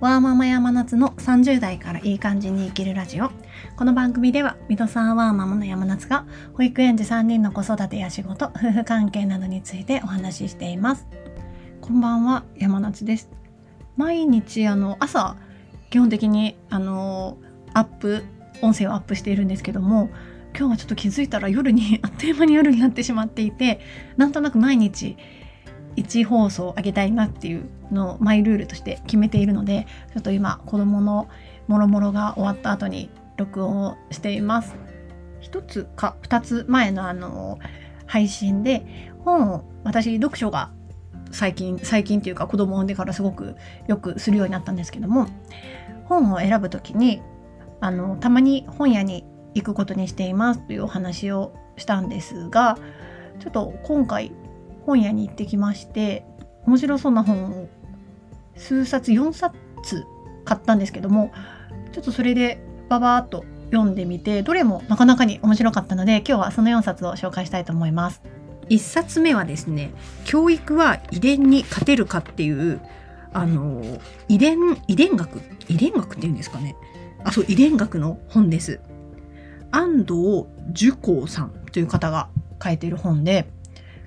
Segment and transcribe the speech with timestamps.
[0.00, 3.30] ワーママ山夏の30代からいい感じに生きるラジオ。
[3.76, 11.06] この番組では、水戸さんワーママの山夏が、保育園児3人の子育てや仕事、夫婦関係などについてお話ししています。
[11.82, 13.28] こんばんは、山夏です。
[13.98, 15.36] 毎日、あの、朝、
[15.90, 17.36] 基本的に、あの、
[17.74, 18.24] アップ、
[18.62, 20.08] 音声をアップしているんですけども、
[20.56, 23.80] 今日はちょっと気づいたら夜にあっという間に夜になってしまっていて、
[24.16, 25.18] なんとなく毎日、
[26.00, 31.28] 1放送あげたいなっていうのをマイルールとして決めているのでちょっと今子どもの
[31.68, 34.74] もろもろが終わった後に録音をしています。
[35.42, 37.58] 1つか2つ前のあの
[38.06, 38.84] 配信で
[39.24, 40.70] 本を私読書が
[41.30, 43.54] 最近最近っていうか子供を産んでからすごく
[43.86, 45.28] よくするようになったんですけども
[46.04, 47.22] 本を選ぶ時に
[47.80, 49.24] あのたまに本屋に
[49.54, 52.76] 行くことにしていますというお話をしたんですが
[53.38, 54.32] ちょっと今回
[54.86, 56.24] 本屋に行ってきまして
[56.66, 57.68] 面白そうな本を
[58.56, 59.56] 数冊4冊
[60.44, 61.32] 買ったんですけども
[61.92, 68.22] ちょっとそれでババーっと読んでみてどれもなかなかに面白かったので今日はその4冊を紹介したいと思います。
[68.68, 69.90] 1冊目はですね
[70.24, 72.80] 「教育は遺伝に勝てるか」っていう
[73.32, 73.82] あの
[74.28, 75.40] 遺伝遺伝学？
[75.68, 76.76] 遺伝学っていうんですかね
[77.24, 78.80] あそう遺伝学の本です。
[79.72, 82.28] 安藤樹光さんという方が
[82.62, 83.48] 書いている本で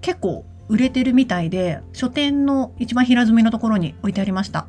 [0.00, 4.68] 結構売れてるみたいで書店の一番平積みのところに置いてありました。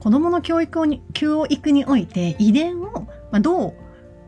[0.00, 2.92] 子どもの教育をに教育において遺伝を、
[3.30, 3.74] まあ、どう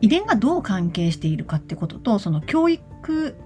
[0.00, 3.36] 遺伝がどう関係しているかってこととその教育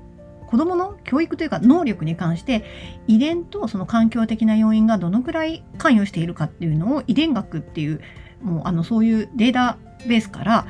[0.47, 2.65] 子どもの教育というか能力に関して
[3.07, 8.01] 遺伝とその環境的な要因がどのくらい関与しているかっていうのを遺伝学っていう
[8.41, 10.67] もうあのそういうデータベースから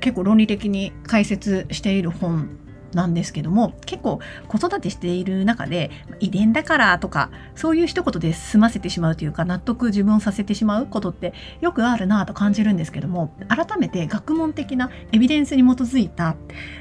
[0.00, 2.58] 結構論理的に解説している本
[2.96, 16.36] なんですけども結構子育てしている中で遺伝だからとかそういう一言で済ませてしまうというか納得自分をさせてしまうことってよくあるなと感じるんですけども改めて学問的なエビデンスに基づいた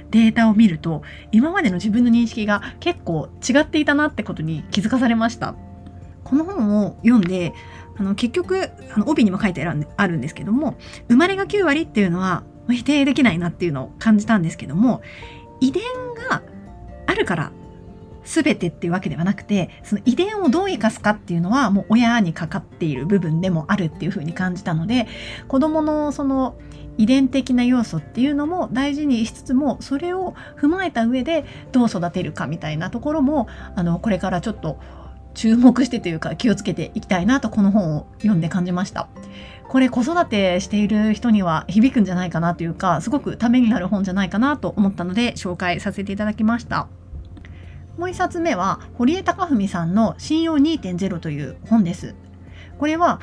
[0.09, 5.55] データを見ると今までの自分の認識が結構違っていたなってことに気づかされました。
[6.23, 7.53] この本を読んで
[7.97, 10.75] あの結局あの帯にも書いてあるんですけども
[11.07, 15.01] 生まれが9割っていうのは否定できないなっていうのを感じたんですけども
[15.59, 15.83] 遺伝
[16.29, 16.41] が
[17.07, 17.51] あるから
[18.25, 25.07] 全てっていうわけではなくてその遺伝をどう生かすかっていうのはもう親にかかっている部分でもあるっていうふうに感じたので
[25.47, 26.57] 子どものその
[26.97, 34.79] 遺伝的な要素っていうのも大事にしつつもそれを踏まえた上でどう育てるかみたいなところもあのこれからちょっと
[35.33, 39.09] 注目してというか気をつけていきたいなとこの本を読んで感じました。
[39.67, 46.87] これ子育てしている人には響くんじゃないかなというかすごくためになる本じゃないかなと思ったので紹介させていただきました。
[47.97, 52.15] もう一冊目は堀江貴文さんの「信用2.0」という本です。
[52.77, 53.21] これは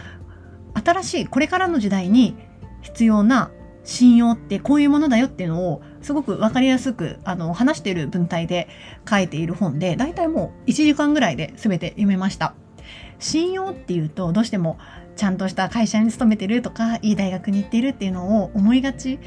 [0.74, 2.36] 新しいこれからの時代に
[2.80, 3.50] 必要な
[3.84, 8.68] 信用ってこういうものだよっていうのをすごく分かりやすくあの話している文体で
[9.08, 12.54] 書いている本でだいたいもう1時間ぐらいで全て読めました。
[13.18, 14.78] 信用っていうとどうしても
[15.16, 19.18] ちゃんとした会社に勤めてるとかいい大学に行っているっていうのを思いがち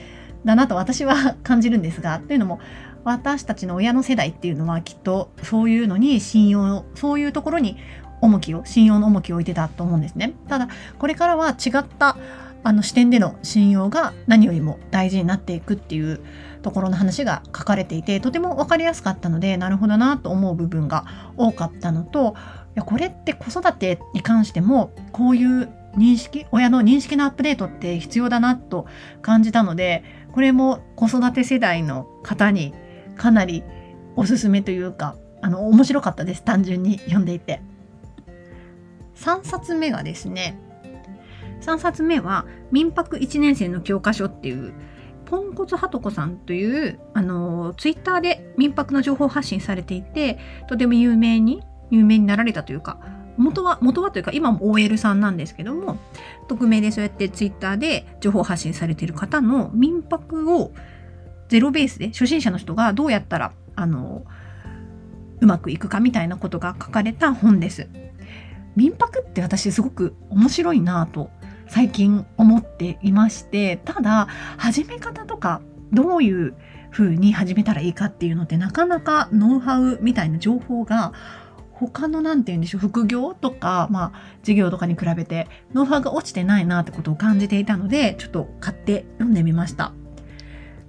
[0.44, 2.59] だなと私は感じるんですがというのも
[3.03, 7.78] 私たちの親の世代っていうのはきっとそういうのに信用そういうところに
[8.22, 10.34] 重きを信用の重きを置いてたと思うんですね。
[10.47, 12.17] ただこれからは違った
[12.63, 16.19] あの視点での信用が何よりも大事になっていくっていう
[16.63, 21.06] ところの話が書かれていてとても分かりやすかったのでなるほどなと思う部分が
[21.38, 22.35] 多かったのと
[22.75, 28.85] やこれって子育てに関してもこういう認識親の認識のアップデートって必要だなと
[29.21, 30.03] 感じたので
[30.33, 32.73] これも子育て世代の方に
[33.15, 33.63] かなり
[34.17, 37.61] おすすめというかあの面白かったです単純に読んでいて。
[39.15, 40.59] 3冊目がですね
[41.61, 44.73] 3冊目は民泊1年生の教科書っていう
[45.25, 50.37] ポンコツハトコさんというあのツイッターで民泊の情報発信されていて
[50.67, 53.00] とても有名に有名になられたというか
[53.38, 55.97] 元は元はというか今も OL さんなんですけども
[56.47, 60.72] 匿名でそうやってツイッターで情報発信されている方の民泊を
[61.49, 64.23] ゼロベースで初心者の人がどうやったらあの
[65.41, 67.90] うまくいくかみたいなことが書かれた本です。
[68.76, 71.29] 民泊って私すごく面白いなと
[71.67, 74.28] 最近思っていましてただ
[74.58, 75.61] 始め方とか
[75.93, 76.55] どういう
[76.91, 81.14] 風に始めたらいいかっていうのってなかなかノウハウみたいな情報が
[81.75, 89.93] 他の何て言うんでしょう副業とか、まあ、授業とかに比べてノウハウが落ちてないなってことを感じていたのでちょっと買って読んでみました。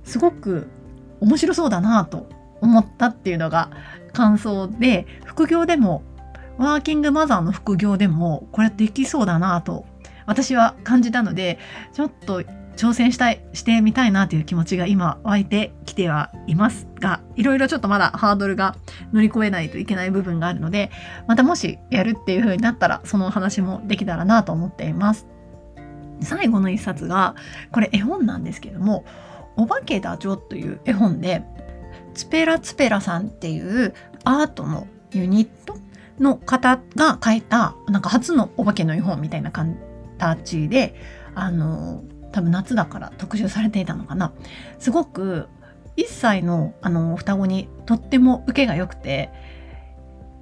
[0.05, 0.69] すごく
[1.21, 2.29] 面白そうだなと
[2.61, 3.71] 思ったっていうのが
[4.13, 6.03] 感想で副業でも
[6.59, 9.85] ワーキングマザーの副業でもこれできそうだなと
[10.27, 11.59] 私は感じたので
[11.93, 12.43] ちょっと
[12.77, 18.77] 挑戦したいしてみたいなという気持ちが今湧いてきてはいますがいろいろちょっとまだハードルが
[19.13, 20.91] 乗り越えないといけない部分があるので
[21.27, 25.27] またもしやるっていう風になったらそのお話もできたらなと思っています。
[26.21, 27.35] 最後の一冊が
[27.73, 29.05] これ絵本なんですけども
[29.57, 31.45] 「お化けだじょ」という絵本で
[32.15, 33.93] ツペラツペラさんっていう
[34.25, 35.77] アートのユニット
[36.19, 40.95] の方が書いたなんか初のお化けの絵本みたいな形で
[41.35, 42.03] あの
[42.33, 44.33] 多分夏だから特集されていたのかな。
[44.79, 45.49] すごく
[45.97, 49.31] 1歳のあの双子にとっても受けが良くて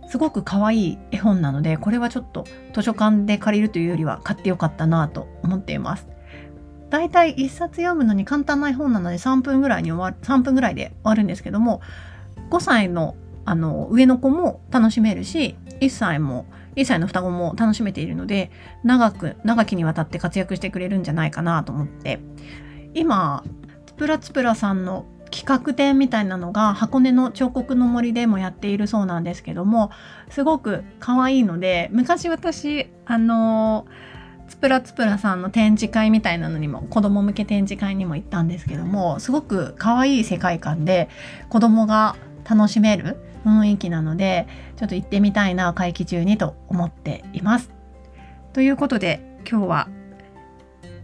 [0.08, 6.08] すごく可愛い絵本なのでこれはちょっと図書館で借りるというよりは買ってよかったなと思っています。
[6.90, 11.80] だいたい1冊読むのに簡単な絵本なので3分ぐらいに終わる3分ぐらいで終わるんですけども
[12.50, 13.16] 5歳の
[13.46, 16.46] あの上の子も楽しめるし1歳も
[16.76, 18.50] 1歳の双子も楽しめているので
[18.82, 22.20] 長く長きにわたって活躍してくれるんじゃないかなと思って。
[22.94, 23.42] 今
[23.86, 29.90] つプラつプラさんの企画展みたいなのが箱根の彫刻の森でもやっているそうなんですけども
[30.30, 33.86] すごく可愛いので昔私あの
[34.48, 41.08] つプラつプラさんの展示会みたいなのにも子供向け展示会にも行ったんですけどもすごく可愛い世界観で
[41.48, 42.14] 子供が
[42.48, 44.46] 楽しめる雰囲気なので
[44.76, 47.70] ちょっと行ってみたいな会期中にと思っています。
[48.52, 49.88] ということで今日は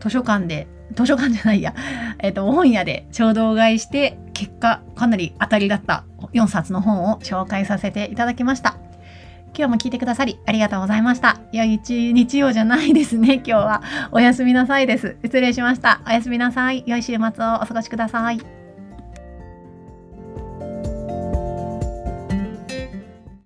[0.00, 1.74] 図書館で図書館じゃないや、
[2.18, 8.76] えっ、ー、と本屋で衝動買いして結果かなり当たりだった4冊の本を紹介させていただきました。
[9.56, 11.40] 今日も聞いてくださりありがとうございました。
[11.52, 13.34] いや、日日曜じゃないですね。
[13.34, 13.82] 今日は
[14.12, 15.16] おやすみなさいです。
[15.22, 16.00] 失礼しました。
[16.06, 16.84] おやすみなさい。
[16.86, 18.59] 良い週末をお過ごしください。